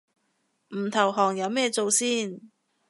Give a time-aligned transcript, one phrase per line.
[0.69, 2.41] 唔投降有咩做先